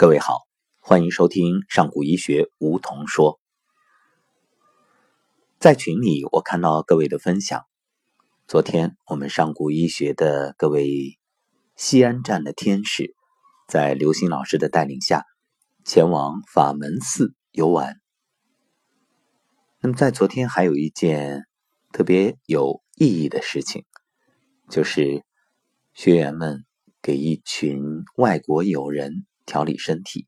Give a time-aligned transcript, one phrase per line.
[0.00, 0.46] 各位好，
[0.78, 3.40] 欢迎收听上古医学梧桐说。
[5.58, 7.64] 在群里，我看到各位的分享。
[8.46, 11.18] 昨天，我们上古医学的各位
[11.74, 13.16] 西安站的天使，
[13.66, 15.24] 在刘星老师的带领下，
[15.84, 17.96] 前往法门寺游玩。
[19.80, 21.42] 那么，在昨天还有一件
[21.90, 23.84] 特别有意义的事情，
[24.70, 25.24] 就是
[25.92, 26.64] 学员们
[27.02, 29.26] 给一群外国友人。
[29.48, 30.26] 调理身体，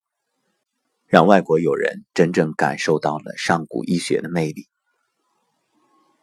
[1.06, 4.66] 让外国友人真正感受到了上古医学的魅力。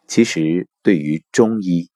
[0.08, 1.92] 其实，对于中医，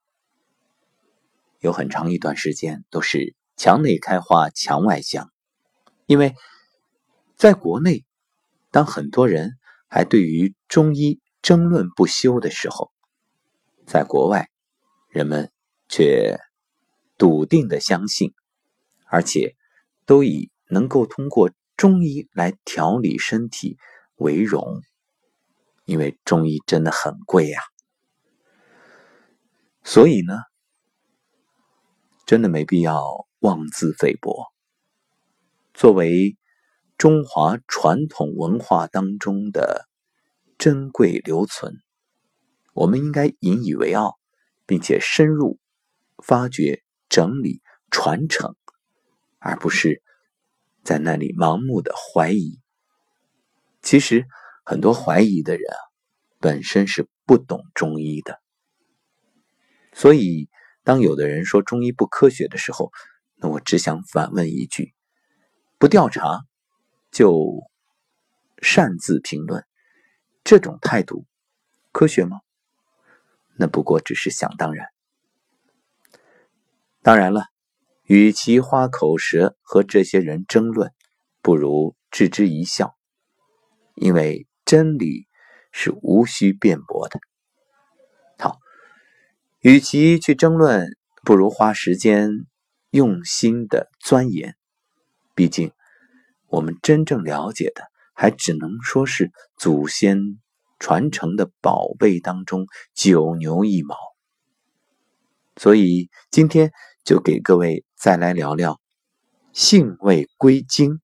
[1.58, 5.32] 有很长一段时间都是墙内开花墙外香，
[6.06, 6.36] 因为
[7.34, 8.04] 在国内，
[8.70, 9.58] 当很多人
[9.88, 12.92] 还对于中医争论不休的时候，
[13.86, 14.48] 在国外，
[15.08, 15.50] 人们
[15.88, 16.38] 却
[17.18, 18.32] 笃定的相信，
[19.06, 19.56] 而且
[20.06, 20.51] 都以。
[20.72, 23.76] 能够通过中医来调理身体
[24.16, 24.80] 为荣，
[25.84, 27.60] 因为中医真的很贵呀，
[29.84, 30.38] 所以呢，
[32.24, 34.46] 真的没必要妄自菲薄。
[35.74, 36.38] 作为
[36.96, 39.86] 中华传统文化当中的
[40.56, 41.74] 珍贵留存，
[42.72, 44.18] 我们应该引以为傲，
[44.64, 45.58] 并且深入
[46.24, 48.56] 发掘、整理、传承，
[49.38, 50.02] 而不是。
[50.84, 52.60] 在那里盲目的怀疑，
[53.82, 54.26] 其实
[54.64, 55.78] 很多怀疑的人啊，
[56.40, 58.40] 本身是不懂中医的。
[59.92, 60.48] 所以，
[60.82, 62.90] 当有的人说中医不科学的时候，
[63.36, 64.92] 那我只想反问一句：
[65.78, 66.40] 不调查
[67.10, 67.62] 就
[68.60, 69.64] 擅自评论，
[70.42, 71.26] 这种态度
[71.92, 72.40] 科学吗？
[73.56, 74.88] 那不过只是想当然。
[77.02, 77.51] 当然了。
[78.12, 80.92] 与其花口舌和这些人争论，
[81.40, 82.94] 不如置之一笑，
[83.94, 85.26] 因为真理
[85.70, 87.20] 是无需辩驳的。
[88.38, 88.58] 好，
[89.60, 92.28] 与其去争论，不如花时间
[92.90, 94.56] 用心的钻研。
[95.34, 95.72] 毕竟，
[96.48, 100.38] 我们真正了解的，还只能说是祖先
[100.78, 103.96] 传承的宝贝当中九牛一毛。
[105.56, 106.70] 所以今天。
[107.04, 108.80] 就给各位再来聊聊
[109.52, 111.00] 性味归经。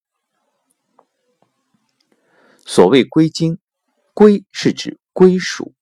[2.66, 3.60] 所谓归经，
[4.14, 5.74] 归是指归属，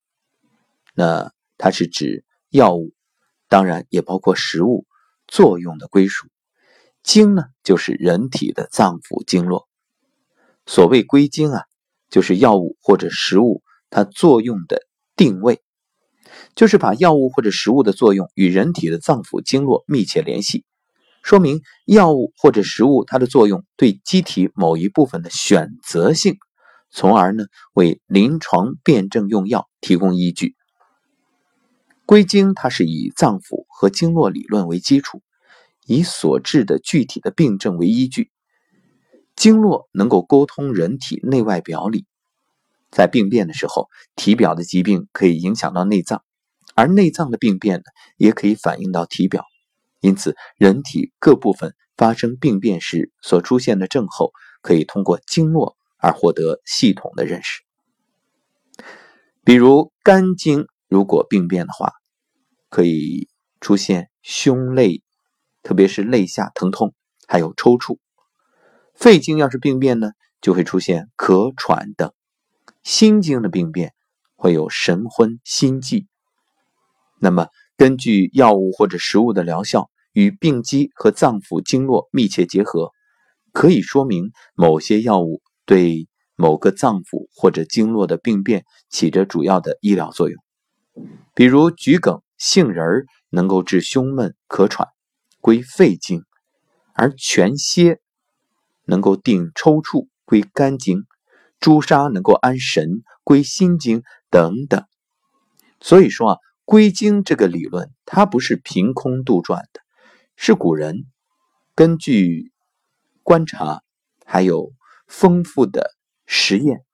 [0.94, 2.92] 那它是指药物，
[3.48, 4.84] 当然也包括食物
[5.26, 6.28] 作用的归属。
[7.02, 9.70] 经呢，就是人体的脏腑经络。
[10.66, 11.62] 所谓归经啊，
[12.10, 14.82] 就是药物或者食物它作用的
[15.16, 15.62] 定位。
[16.54, 20.66] 就是把药物或者食物的作用与人体的脏腑经络密切联系，
[21.26, 26.38] 说明药物或者食物它的作用对机体某一部分的选择性，
[26.92, 30.54] 从而呢为临床辨证用药提供依据。
[32.04, 35.20] 归经它是以脏腑和经络理论为基础，
[35.84, 38.30] 以所治的具体的病症为依据。
[39.34, 42.06] 经络能够沟通人体内外表里，
[42.92, 46.22] 在病变的时候，体表的疾病可以影响到内脏。
[46.76, 47.84] 而内脏的病变呢，
[48.16, 49.44] 也可以反映到体表，
[50.06, 54.30] 因此人体各部分发生病变时所出现的症候，
[54.62, 57.64] 可以通过经络而获得系统的认识。
[59.42, 61.90] 比如肝经如果病变的话，
[62.68, 63.28] 可以
[63.60, 65.02] 出现胸肋，
[65.64, 66.94] 特别是肋下疼痛，
[67.26, 67.98] 还有抽搐；
[68.94, 72.10] 肺经要是病变呢，就会出现咳喘等；
[72.84, 73.92] 心经的病变
[74.36, 76.06] 会有神昏心悸。
[77.18, 82.90] 那么，根据药物或者食物的疗效与病机和脏腑经络密切结合，
[83.52, 90.42] 可以说明某些药物对某个脏腑或者经络的病变起着主要的医疗作用。
[91.34, 94.88] 比如，桔梗、杏仁能够治胸闷咳喘，
[95.42, 96.22] 归肺经；
[96.94, 98.00] 而全蝎
[98.86, 101.00] 能够定抽搐，归肝经；
[101.60, 104.82] 朱砂能够安神，归心经等等。
[105.82, 106.38] 所以说啊。
[106.68, 109.80] 归经这个理论，它不是凭空杜撰的，
[110.36, 111.06] 是古人
[111.74, 112.52] 根据
[113.22, 113.82] 观察
[114.24, 114.72] 还有
[115.06, 115.96] 丰富的
[116.26, 116.84] 实验，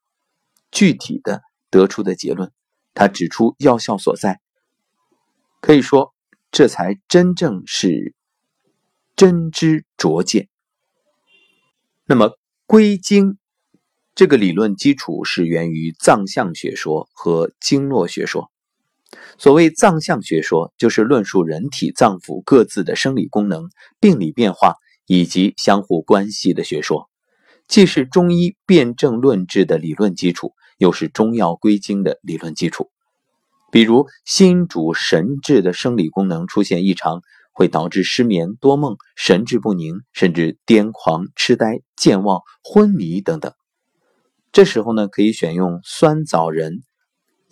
[0.71, 2.53] 具体的得出的结论。
[2.95, 4.41] 他指出药效所在，
[5.61, 6.15] 可以说
[6.51, 8.15] 这才真正是
[9.17, 10.49] 真知灼见。
[12.05, 13.39] 那么归经
[14.15, 18.51] 这个理论基础是源于藏象学说和经络学说。
[19.39, 23.69] 所谓脏象学说，就是论述人体脏腑各自的生理功能、
[24.01, 24.75] 病理变化
[25.07, 27.09] 以及相互关系的学说。
[27.69, 32.91] 既是中医辨证论治的理论基础，又是中药归经的理论基础。
[33.71, 37.23] 比如心主神志的生理功能出现异常，
[37.53, 43.53] 会导致失眠、多梦、神志不宁，甚至癫狂、痴呆、健忘、昏迷等等。
[44.53, 46.83] 这时候呢，可以选用酸枣仁，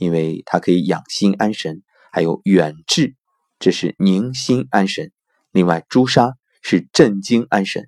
[0.00, 3.14] 因为它可以养心安神；还有远志，
[3.58, 5.08] 这是宁心安神；
[5.52, 7.86] 另外朱砂是镇惊安神。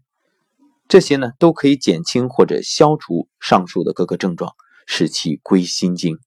[0.88, 4.52] 这些呢，都可以减轻或者消除上述的各个症状，
[4.86, 6.18] 使其归心经。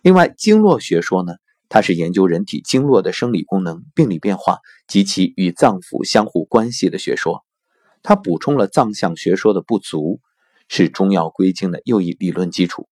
[0.00, 1.34] 另外，经络学说呢，
[1.68, 7.44] 它是研究人体经络的生理功能、病理变化及其与脏腑相互关系的学说。
[8.02, 10.20] 它补充了藏象学说的不足，
[10.68, 12.88] 是中药归经的又一理论基础。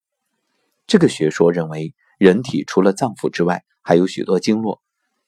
[0.87, 4.81] 这个学说认为，人体除了脏腑之外，还有许多经络，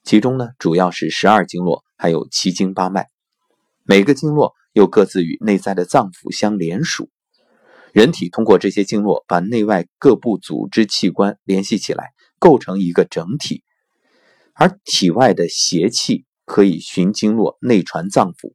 [0.05, 3.09] 其中呢，主要是十二经络，还有七经八脉。
[3.83, 7.11] 每个经络又各自与内在的脏腑相连属。
[7.93, 13.65] 人体通过这些经络，把内外各部组织器官联系起来，构成一个整体。
[14.55, 18.53] 而体外的邪气可以循经络内传脏腑，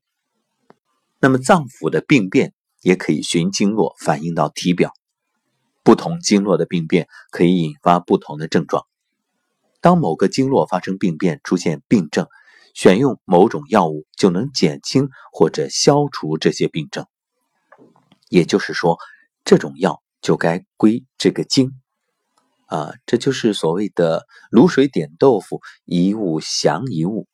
[1.20, 4.94] 那么脏腑的病变也可以循经络反映到体表。
[5.84, 8.86] 不同经络的病变可以引发不同的症状。
[9.82, 12.28] 当某个经络发生病变，出现病症，
[12.74, 17.06] 选用某种药物就能减轻或者消除这些病症。
[18.30, 18.98] 也就是说。
[19.46, 21.74] 这种药就该归这个经，
[22.68, 27.28] 啊，这就是所谓的卤水点豆腐，一物降一物。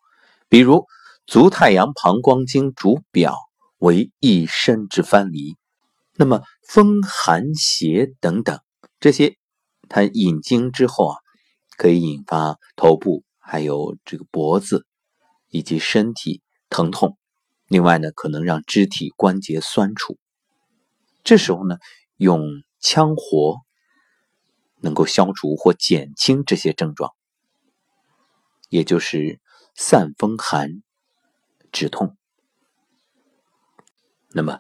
[0.48, 0.88] 比如
[1.28, 3.38] 足太阳膀胱经主表，
[3.78, 5.56] 为一身之藩篱，
[6.16, 8.62] 那么风寒邪等等
[9.00, 9.36] 这些，
[9.90, 11.18] 它引经之后啊，
[11.76, 14.86] 可以引发头部、还有这个脖子
[15.50, 17.18] 以及身体疼痛。
[17.68, 20.18] 另外呢，可能让肢体关节酸楚。
[21.24, 21.78] 这时候呢。
[22.20, 22.42] 用
[22.82, 23.62] 羌活
[24.82, 27.14] 能够消除或减轻这些症状，
[28.68, 29.40] 也就是
[29.74, 30.84] 散风寒、
[31.72, 32.18] 止痛。
[34.34, 34.60] 那么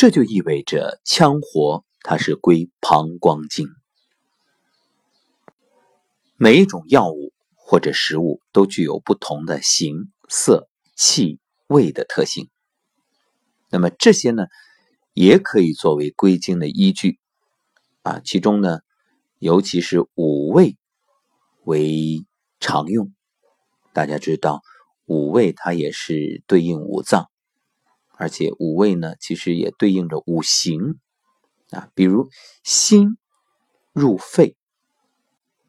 [0.00, 3.68] 这就意味着羌活它是归膀胱经。
[6.38, 12.48] 每一种药物或者食物都具有不同的形、色、气、味的特性。
[13.68, 14.46] 那么这些呢？
[15.12, 17.18] 也可以作为归经的依据，
[18.00, 18.78] 啊，其中呢，
[19.38, 20.78] 尤其是五味
[21.64, 22.24] 为
[22.58, 23.12] 常用。
[23.92, 24.62] 大家知道，
[25.04, 27.29] 五味它也是对应五脏，
[28.20, 30.98] 而且五味呢，其实也对应着五行
[31.70, 31.88] 啊。
[31.94, 32.28] 比如
[32.62, 33.16] 心
[33.94, 34.58] 入肺，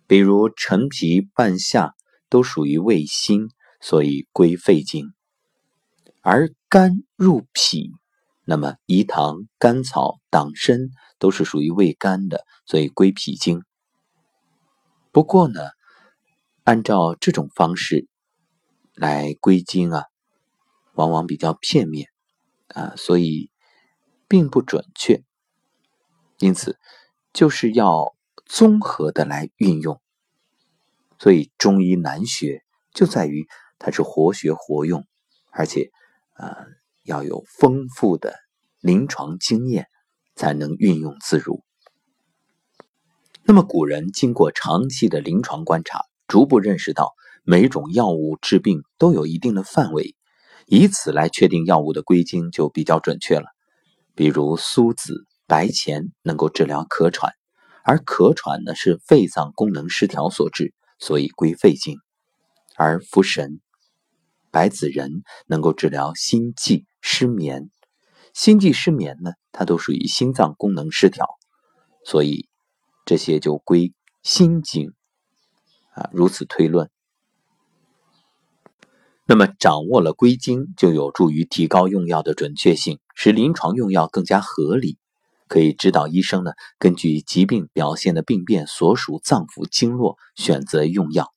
[0.05, 1.95] 比如陈皮、半夏
[2.27, 3.47] 都属于味辛，
[3.79, 5.05] 所以归肺经；
[6.19, 7.93] 而肝入脾。
[8.43, 10.89] 那么，饴糖、甘草、党参
[11.19, 13.63] 都是属于味甘的，所以归脾经。
[15.13, 15.61] 不过呢，
[16.65, 18.09] 按照这种方式
[18.93, 20.03] 来归经啊，
[20.95, 22.10] 往往比较片面
[22.73, 23.49] 啊，所以
[24.27, 25.23] 并不准确。
[26.39, 26.79] 因此，
[27.33, 28.15] 就是要
[28.45, 30.01] 综合的来运用。
[31.19, 32.63] 所以中医难学，
[32.93, 33.47] 就在于
[33.79, 35.05] 它是活学活用，
[35.51, 35.91] 而且
[36.33, 36.57] 啊。
[37.03, 38.35] 要有丰富的
[38.79, 39.87] 临床经验，
[40.35, 41.63] 才能运用自如。
[43.43, 50.15] 那么，古人经过长期的临床观察，逐步认识到每种药物治病都有一定的范围，
[50.73, 53.47] 以此来确定药物的归经就比较准确了。
[54.15, 57.33] 比如苏子、白钱能够治疗咳喘，
[57.83, 61.97] 而咳喘呢是肺脏功能失调所致，所以归肺经；
[62.77, 63.59] 而茯神、
[64.49, 66.85] 白子仁能够治疗心悸。
[67.01, 67.69] 失眠、
[68.33, 71.25] 心悸、失眠呢，它都属于心脏功能失调，
[72.05, 72.47] 所以
[73.05, 73.91] 这些就归
[74.23, 74.93] 心经
[75.95, 76.09] 啊。
[76.13, 76.89] 如此推论，
[79.25, 84.97] 那么掌握了归经，就有助于提高用药的准确性，使临床用药更加合理，
[85.47, 91.31] 可以指导医生呢根据疾病表现的病变所属脏腑经络选择用药。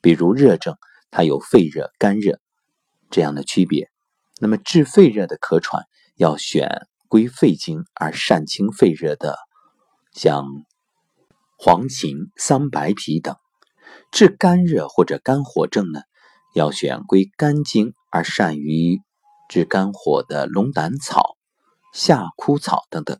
[0.00, 0.76] 比如热症，
[1.10, 2.38] 它有肺热、肝热
[3.10, 3.90] 这样的区别。
[4.40, 9.36] 那么治肺热的咳喘，要选归肺经而善清肺热的，
[10.12, 10.46] 像
[11.58, 13.34] 黄芩、桑白皮等；
[14.12, 16.00] 治肝热或者肝火症呢，
[16.56, 19.02] 要选归肝经而善于
[19.46, 21.36] 治肝火的龙胆草、
[21.92, 23.18] 夏枯草等等。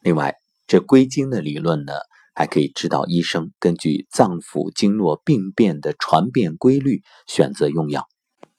[0.00, 0.34] 另外，
[0.66, 1.92] 这归经的理论呢，
[2.34, 8.08] 还可以指导医生根据脏腑经络病变的传变规律选择用药。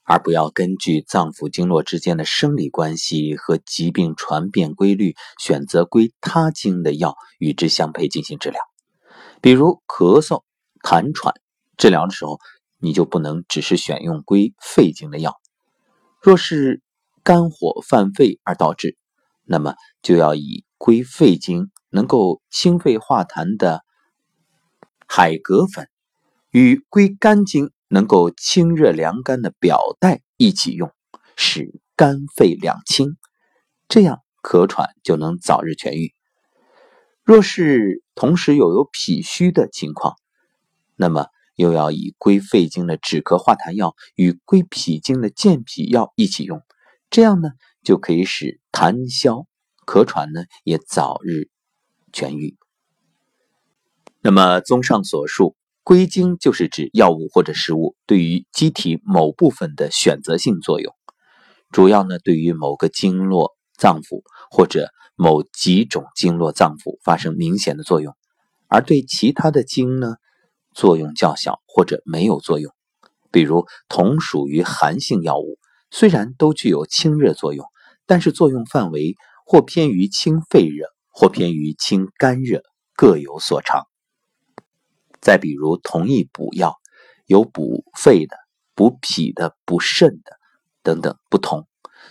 [0.05, 8.61] 而不要根据脏腑经络之间的生理关系和疾病传变规律，选择归他经的药与之相配进行治疗。
[9.41, 10.43] 比如咳嗽、
[10.81, 11.33] 痰喘，
[11.75, 12.39] 治疗的时候
[12.83, 15.39] 你就不能只是选用归肺经的药。
[16.21, 16.83] 若是
[17.23, 18.95] 肝火犯肺而导致，
[19.43, 19.73] 那么
[20.03, 23.83] 就要以归肺经能够清肺化痰的
[25.07, 25.89] 海蛤粉
[26.51, 27.71] 与归肝经。
[27.89, 30.91] 能够清热凉肝的表带一起用，
[31.35, 33.17] 使肝肺两清，
[33.87, 36.11] 这样咳喘就能早日痊愈。
[37.23, 40.15] 若是同时又有脾虚的情况，
[40.95, 46.61] 那么又要以归肺经的止咳化痰药与归脾经的健脾药一起用，
[47.09, 47.49] 这样呢
[47.83, 49.45] 就可以使痰消，
[49.85, 51.49] 咳喘呢也早日
[52.11, 52.55] 痊愈。
[54.21, 55.55] 那么综上所述。
[55.85, 60.95] 归经就是指药物或者食物对于机体某部分的选择性作用，
[61.71, 68.15] 主要呢对于某个经络脏腑或者某几种经络脏腑发生明显的作用，
[68.69, 70.15] 而对其他的经呢
[70.73, 72.73] 作用较小或者没有作用。
[73.31, 75.57] 比如同属于寒性药物，
[75.89, 77.65] 虽然都具有清热作用，
[78.05, 79.15] 但是作用范围
[79.45, 82.61] 或偏于清肺热，或偏于清肝热，
[82.95, 83.87] 各有所长。
[85.19, 86.75] 再比如，同一补药，
[87.25, 88.35] 有补肺的、
[88.75, 90.37] 补脾的、补肾的
[90.83, 91.65] 等等不同，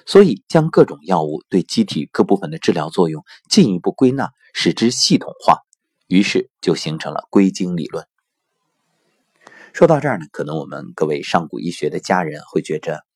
[0.06, 5.58] 所以将各种药物对机体各部分的治疗作用进一步归纳，使之系统化，
[6.08, 8.06] 于是就形成了归经理论。
[9.72, 13.06] 说到这儿呢，可能我们各位上古医学的家人会觉着，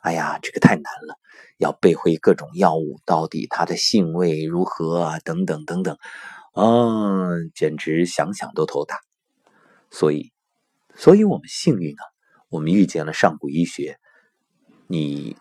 [0.00, 1.18] 哎呀，这个太难了，
[1.58, 5.98] 要背会各种药物到底它的性味如何啊，等等等等，
[6.52, 9.00] 啊，简直想想都头大。
[9.90, 10.32] 所以，
[10.94, 12.04] 所以我们幸运啊，
[12.48, 13.98] 我们遇见了上古医学。
[14.86, 15.36] 你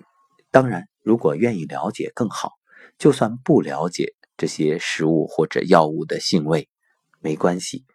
[0.49, 2.53] 当然，如果愿意了解更好，
[2.97, 6.67] 就算不了解这些食物或者药物的性味，
[7.19, 7.85] 没关系。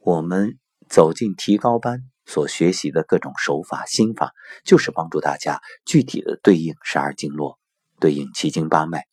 [0.00, 0.58] 我们
[0.90, 4.32] 走进提高班所学习的各种手法心法，
[4.64, 7.60] 就是帮助大家具体的对应十二经络，
[8.00, 9.06] 对应七经八脉。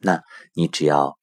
[0.00, 0.24] 那
[0.54, 1.16] 你只要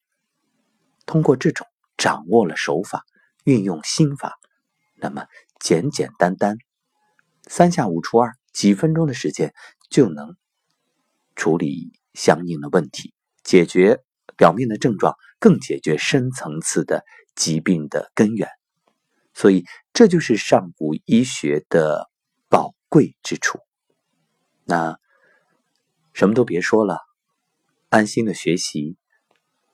[1.06, 1.68] 通过这种
[1.98, 3.04] 掌握了手法，
[3.44, 4.40] 运用心法。
[4.96, 5.26] 那么
[5.60, 6.58] 简简单单，
[7.44, 9.54] 三下五除二，几分钟的时间
[9.90, 10.38] 就能
[11.36, 13.14] 处理相应的问题，
[13.44, 14.00] 解决
[14.38, 17.04] 表面的症状，更解决深层次的
[17.36, 18.50] 疾病的根源。
[19.36, 19.64] 所以
[19.94, 22.10] 这就是上古医学的
[22.50, 23.60] 宝贵之处。
[24.64, 24.98] 那
[26.14, 27.02] 什么都别说了，
[27.90, 28.98] 安心的学习，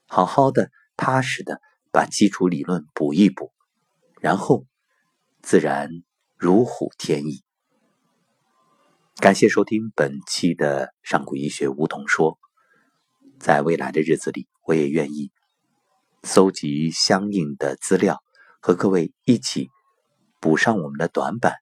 [0.07, 1.61] 好好的、踏实的
[1.93, 3.53] 把基础理论补一补，
[4.19, 4.65] 然后。
[5.43, 5.89] 自然
[6.37, 7.43] 如虎添翼。
[9.15, 12.33] 感谢收听本期的《上古医学梧桐说》。
[13.39, 15.31] 在未来的日子里，我也愿意
[16.21, 18.21] 搜集相应的资料，
[18.61, 19.69] 和各位一起
[20.39, 21.55] 补上我们的短板，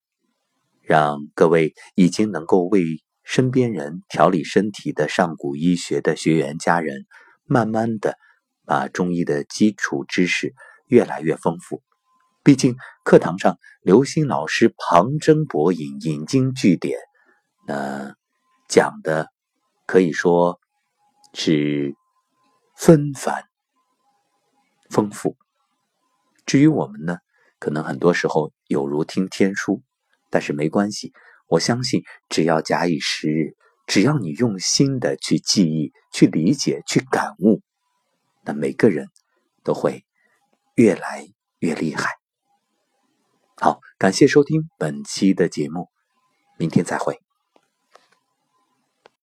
[0.81, 2.83] 让各位已经能够为
[3.23, 7.05] 身边人调理身体的上古医学的学员家人，
[7.45, 8.17] 慢慢的
[8.65, 10.53] 把中医的基础知识
[10.87, 11.81] 越来越丰富。
[12.43, 12.75] 毕竟
[13.05, 16.99] 课堂上刘星老师旁征博引、引经据典，
[17.65, 18.13] 那
[18.67, 19.29] 讲的
[19.85, 20.59] 可以说
[21.33, 21.95] 是
[22.75, 23.45] 纷繁
[24.89, 25.38] 丰富。
[26.49, 27.19] 至于我们呢，
[27.59, 29.83] 可能很多时候有如听天书，
[30.31, 31.13] 但是没关系，
[31.47, 37.61] 我相信只要假以时日，只要你用心的去记忆、去理解、去感悟，
[38.45, 39.09] 那每个人
[39.63, 40.03] 都会
[40.73, 41.27] 越来
[41.59, 42.09] 越厉害。
[43.57, 45.87] 好，感谢收听本期的节目，
[46.57, 47.28] 明天再会。